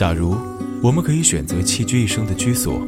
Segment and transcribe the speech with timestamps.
[0.00, 0.34] 假如
[0.82, 2.80] 我们可以选择栖居一生的居所，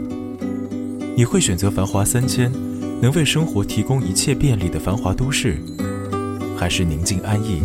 [1.15, 2.51] 你会选择繁华三千，
[3.03, 5.59] 能为生活提供一切便利的繁华都市，
[6.57, 7.63] 还是宁静安逸，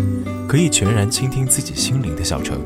[0.50, 2.60] 可以全然倾听自己心灵的小城？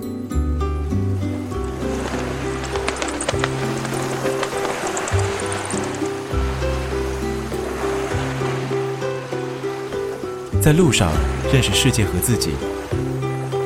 [10.59, 11.11] 在路上
[11.53, 12.53] 认识世界和自己。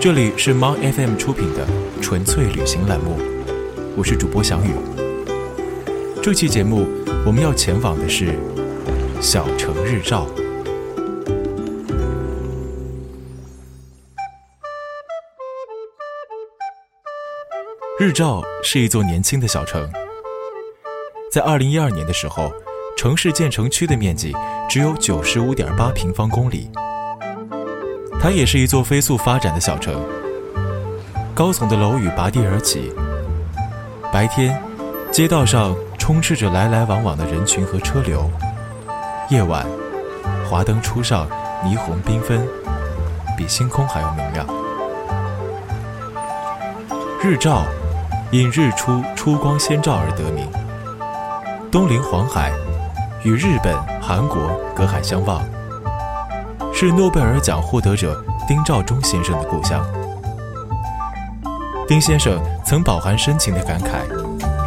[0.06, 1.66] 这里是 Mon FM 出品的
[2.00, 3.18] 纯粹旅行栏目，
[3.98, 4.70] 我是主播翔宇。
[6.22, 6.86] 这期节目
[7.26, 8.38] 我们要前往的是
[9.20, 10.28] 小城日照。
[18.00, 19.92] 日照是一座年轻的小城，
[21.32, 22.54] 在二零一二年的时候，
[22.96, 24.32] 城市建成区的面积
[24.70, 26.70] 只有九十五点八平方公里。
[28.26, 30.04] 它也是一座飞速发展的小城，
[31.36, 32.92] 高耸的楼宇拔地而起。
[34.12, 34.60] 白天，
[35.12, 38.22] 街道上充斥着来来往往的人群和车流；
[39.30, 39.64] 夜晚，
[40.50, 41.28] 华灯初上，
[41.64, 42.44] 霓虹缤纷，
[43.38, 44.48] 比星空还要明亮。
[47.22, 47.62] 日照
[48.32, 50.50] 因日出出光先照而得名，
[51.70, 52.52] 东临黄海，
[53.24, 55.44] 与日本、韩国隔海相望。
[56.78, 59.84] 是诺贝尔奖获得者丁肇中先生的故乡。
[61.88, 64.04] 丁先生曾饱含深情的感慨：“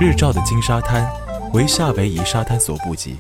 [0.01, 1.09] 日照的金沙滩，
[1.53, 3.17] 为夏威夷沙滩所不及。”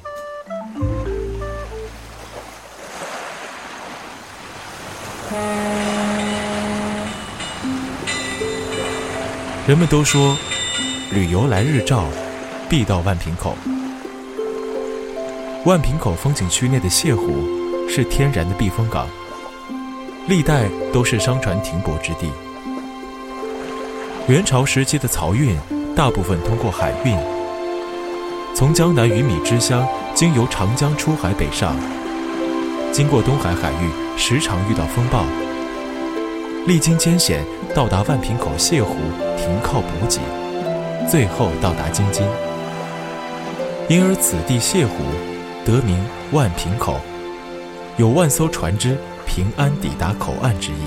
[9.68, 10.36] 人们都说，
[11.12, 12.04] 旅游来日照，
[12.68, 13.54] 必到万平口。
[15.64, 17.56] 万平口风景区内的泻湖。
[17.90, 19.08] 是天然的避风港，
[20.28, 22.30] 历代都是商船停泊之地。
[24.26, 25.56] 元朝时期的漕运
[25.96, 27.16] 大部分通过海运，
[28.54, 31.74] 从江南鱼米之乡经由长江出海北上，
[32.92, 35.24] 经过东海海域，时常遇到风暴，
[36.66, 37.42] 历经艰险
[37.74, 38.96] 到达万平口泻湖
[39.38, 40.20] 停靠补给，
[41.10, 42.26] 最后到达京津，
[43.88, 44.92] 因而此地泻湖
[45.64, 45.98] 得名
[46.32, 47.00] 万平口。
[47.96, 48.96] 有万艘船只
[49.38, 50.82] 平安抵达口岸之意。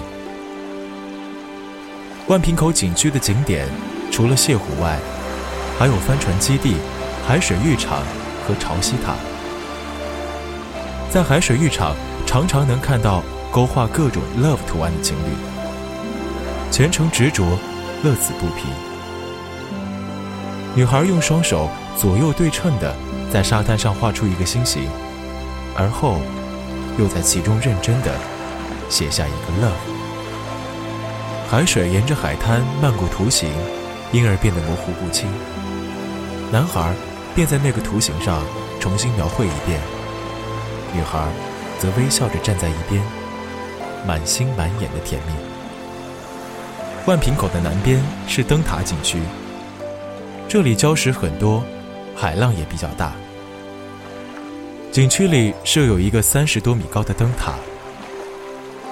[2.27, 3.65] 万平口景区的景点，
[4.11, 4.99] 除了泻湖外，
[5.79, 6.75] 还有帆船基地、
[7.25, 7.99] 海水浴场
[8.45, 9.15] 和潮汐塔。
[11.09, 11.95] 在海水浴场，
[12.25, 13.23] 常常能看到
[13.53, 15.31] 勾画各种 love 图案的情侣，
[16.69, 17.57] 全程执着，
[18.03, 18.65] 乐此不疲。
[20.75, 22.93] 女孩用双手左右对称的
[23.31, 24.89] 在沙滩上画出一个心形，
[25.77, 26.17] 而后。
[26.99, 28.11] 又在其中认真的
[28.91, 29.71] 写下一个 love。
[31.49, 33.49] 海水沿着海滩漫过图形，
[34.11, 35.27] 因而变得模糊不清。
[36.51, 36.93] 男孩
[37.33, 38.43] 便在那个图形上
[38.79, 39.79] 重新描绘一遍，
[40.93, 41.27] 女孩
[41.79, 43.01] 则微笑着站在一边，
[44.05, 45.33] 满心满眼的甜蜜。
[47.05, 49.19] 万平口的南边是灯塔景区，
[50.47, 51.63] 这里礁石很多，
[52.15, 53.13] 海浪也比较大。
[54.91, 57.53] 景区里设有一个三十多米高的灯塔，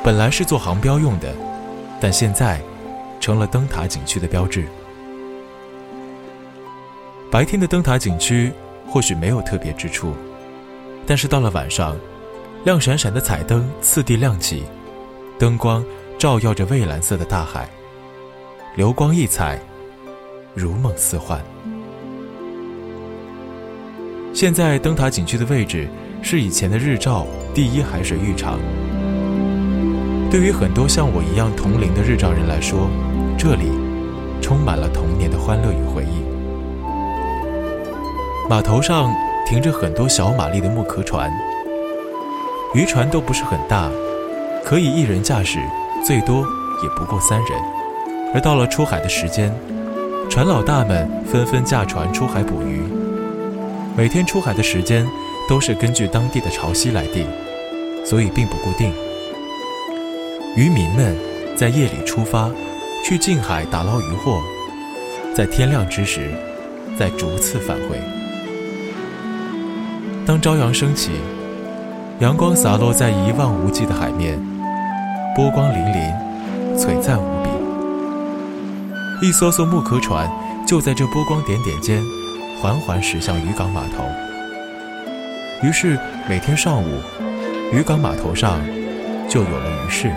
[0.04, 1.34] 本来是做航标用的，
[2.00, 2.62] 但现在
[3.20, 4.66] 成了灯塔景区的标志。
[7.30, 8.52] 白天的灯塔景区
[8.88, 10.14] 或许没有特别之处，
[11.06, 11.96] 但是到了晚上，
[12.64, 14.64] 亮闪闪的彩灯次第亮起，
[15.38, 15.86] 灯光
[16.18, 17.70] 照耀着蔚蓝色的大海，
[18.76, 19.60] 流光溢彩，
[20.56, 21.44] 如梦似幻。
[24.34, 25.90] 现在灯塔景区的位置
[26.22, 28.58] 是以前的日照第一海水浴场。
[30.32, 32.88] 对于很多像我一样同龄的日照人来说，
[33.36, 33.72] 这里
[34.40, 36.22] 充满了童年的欢乐与回忆。
[38.48, 39.12] 码头上
[39.48, 41.32] 停着很多小马力的木壳船，
[42.76, 43.90] 渔船都不是很大，
[44.64, 45.58] 可以一人驾驶，
[46.06, 46.46] 最多
[46.84, 47.60] 也不过三人。
[48.32, 49.52] 而到了出海的时间，
[50.30, 52.84] 船老大们纷纷驾船出海捕鱼。
[53.98, 55.08] 每天出海的时间
[55.48, 57.26] 都是根据当地的潮汐来定，
[58.06, 58.94] 所以并不固定。
[60.56, 61.16] 渔民们
[61.56, 62.50] 在夜里出发，
[63.06, 64.42] 去近海打捞渔获，
[65.36, 66.32] 在天亮之时
[66.98, 68.00] 再逐次返回。
[70.26, 71.12] 当朝阳升起，
[72.20, 74.40] 阳光洒落在一望无际的海面，
[75.36, 76.14] 波光粼粼，
[76.78, 79.28] 璀璨无比。
[79.28, 80.30] 一艘艘木壳船
[80.66, 82.02] 就在这波光点点间。
[82.62, 84.04] 缓缓驶向渔港码头。
[85.66, 85.98] 于是
[86.28, 87.00] 每天上午，
[87.72, 88.60] 渔港码头上
[89.30, 90.12] 就有了鱼市。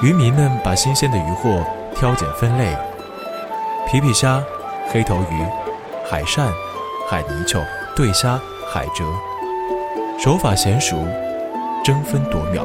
[0.00, 1.60] 渔民们把新鲜的渔获
[1.96, 2.76] 挑拣分类，
[3.88, 4.40] 皮皮虾、
[4.92, 5.44] 黑头鱼、
[6.08, 6.52] 海扇、
[7.10, 7.60] 海泥鳅、
[7.96, 8.40] 对虾、
[8.72, 9.04] 海蜇，
[10.16, 10.96] 手法娴熟，
[11.84, 12.64] 争分夺秒。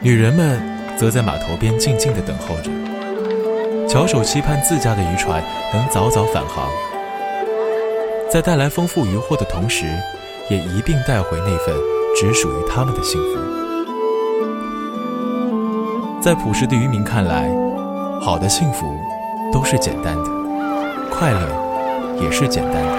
[0.00, 0.60] 女人们
[0.96, 2.70] 则在码头边静静地等候着，
[3.88, 5.42] 翘首期盼自家的渔船
[5.74, 6.70] 能早早返航，
[8.30, 9.84] 在带来丰富渔获的同时，
[10.48, 11.74] 也一并带回那份
[12.14, 13.67] 只属于他们的幸福。
[16.20, 17.48] 在朴实的渔民看来，
[18.20, 18.86] 好的幸福
[19.52, 20.30] 都是简单的，
[21.10, 22.92] 快乐也是简单的。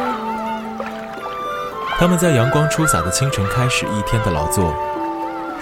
[2.00, 4.74] 他们在阳光初洒的清晨开始一天的劳作，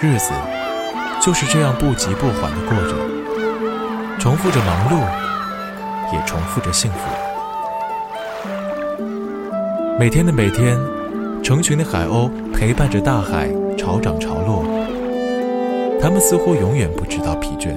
[0.00, 0.32] 日子。
[1.20, 2.94] 就是这样不急不缓地过着，
[4.20, 5.00] 重复着忙碌，
[6.12, 6.98] 也重复着幸福。
[9.98, 10.78] 每天的每天，
[11.42, 14.62] 成群的海鸥陪伴着大海潮涨潮落，
[16.00, 17.76] 他们似乎永远不知道疲倦。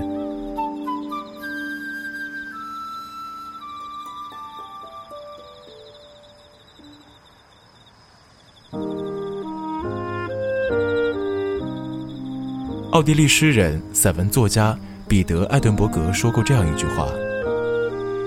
[12.91, 14.77] 奥地利诗人、散文作家
[15.07, 17.07] 彼得·艾顿伯格说过这样一句话：“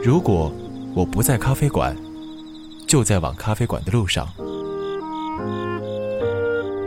[0.02, 0.50] 如果
[0.94, 1.94] 我不在咖啡馆，
[2.87, 4.26] 就在往咖啡馆的路上。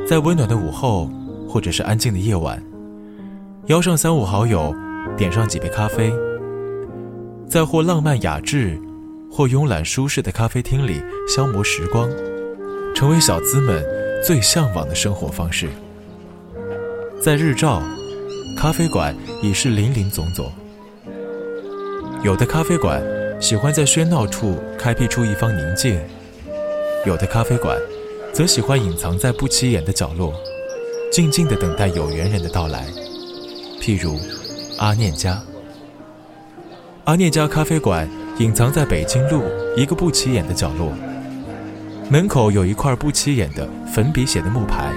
[0.08, 1.10] 在温暖的午后，
[1.48, 2.62] 或者是安静的夜晚，
[3.68, 4.74] 邀上三五好友，
[5.18, 6.10] 点上几杯咖啡，
[7.50, 8.80] 在或浪漫雅致，
[9.30, 12.10] 或慵懒舒适的咖啡厅里消磨时光，
[12.96, 13.86] 成为小资们
[14.24, 15.68] 最向往的生活方式。”
[17.22, 17.82] 在日照，
[18.56, 20.50] 咖啡馆已是林林总总。
[22.24, 23.04] 有的咖啡馆
[23.42, 26.00] 喜欢在喧闹处开辟出一方宁静，
[27.06, 27.78] 有的咖啡馆
[28.32, 30.34] 则喜欢隐藏在不起眼的角落，
[31.12, 32.88] 静静地等待有缘人的到来。
[33.88, 34.20] 譬如
[34.80, 35.42] 阿念家，
[37.06, 38.06] 阿念家咖啡馆
[38.38, 39.44] 隐藏在北京路
[39.78, 40.92] 一个不起眼的角落，
[42.12, 44.92] 门口有一块不起眼的粉笔写的木牌，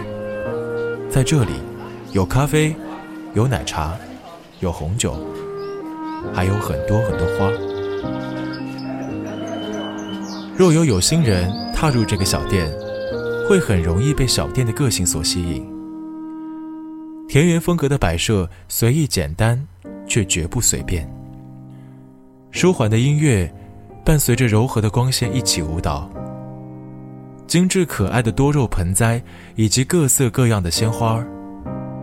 [1.08, 1.52] 在这里。
[2.10, 2.74] 有咖啡，
[3.32, 3.96] 有奶茶，
[4.58, 5.14] 有红酒，
[6.34, 7.48] 还有很多很多花。
[10.56, 12.68] 若有有心人踏入这个小店，
[13.48, 15.69] 会很容易被小店的个性所吸引。
[17.30, 19.56] 田园风格的摆设随意简单，
[20.08, 21.08] 却绝不随便。
[22.50, 23.48] 舒缓的音乐
[24.04, 26.10] 伴随着柔和的光线一起舞蹈。
[27.46, 29.22] 精致可爱的多肉盆栽
[29.54, 31.24] 以及各色各样的鲜花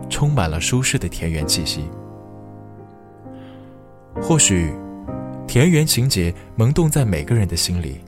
[0.09, 1.83] 充满了舒适的田园气息。
[4.21, 4.71] 或许，
[5.45, 7.99] 田园情节萌动在每个人的心里。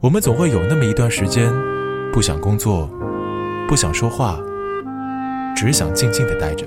[0.00, 1.52] 我们总会有那么一段时间，
[2.10, 2.88] 不想工作，
[3.68, 4.40] 不想说话，
[5.54, 6.66] 只想静静的待着。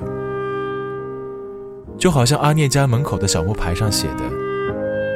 [1.98, 4.24] 就好像阿念家门口的小木牌上写的：“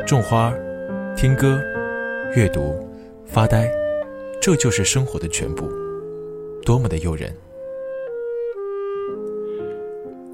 [0.05, 0.51] 种花、
[1.15, 1.59] 听歌、
[2.35, 2.75] 阅读、
[3.25, 3.69] 发呆，
[4.41, 5.69] 这就是生活的全部。”
[6.65, 7.35] 多么的诱人！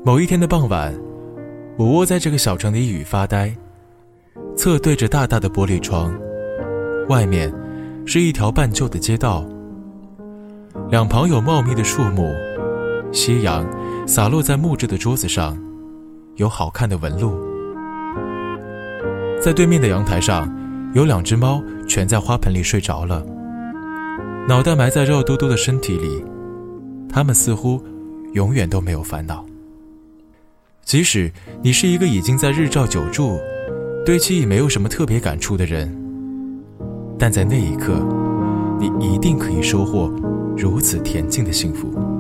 [0.03, 0.97] 某一天的傍晚，
[1.77, 3.53] 我窝在这个小城的一隅发呆，
[4.55, 6.17] 侧对着大大的玻璃窗，
[7.09, 7.53] 外面
[8.05, 9.45] 是一条半旧的街道，
[10.89, 12.33] 两旁有茂密的树木，
[13.11, 13.65] 夕阳
[14.05, 15.57] 洒落在木质的桌子上，
[16.35, 17.37] 有好看的纹路。
[19.41, 20.51] 在对面的阳台上，
[20.93, 23.25] 有两只猫蜷在花盆里睡着了，
[24.47, 26.23] 脑袋埋在肉嘟嘟的身体里，
[27.09, 27.81] 它们似乎
[28.33, 29.45] 永远都没有烦恼。
[30.83, 33.37] 即使你是一个已经在日照久住，
[34.05, 35.95] 对其已没有什么特别感触的人，
[37.17, 37.93] 但在那一刻，
[38.79, 40.11] 你一定可以收获
[40.57, 42.16] 如此恬静的幸福。